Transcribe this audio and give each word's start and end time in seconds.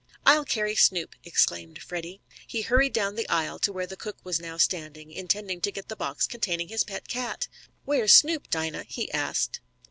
"I'll 0.25 0.45
carry 0.45 0.73
Snoop," 0.73 1.15
exclaimed 1.23 1.79
Freddie. 1.83 2.23
He 2.47 2.63
hurried 2.63 2.91
down 2.91 3.13
the 3.13 3.29
aisle 3.29 3.59
to 3.59 3.71
where 3.71 3.85
the 3.85 3.95
cook 3.95 4.17
was 4.23 4.39
now 4.39 4.57
standing, 4.57 5.11
intending 5.11 5.61
to 5.61 5.71
get 5.71 5.89
the 5.89 5.95
box 5.95 6.25
containing 6.25 6.69
his 6.69 6.83
pet 6.83 7.07
cat. 7.07 7.47
"Where's 7.85 8.11
Snoop, 8.11 8.49
Dinah?" 8.49 8.85
he 8.87 9.11
asked. 9.11 9.59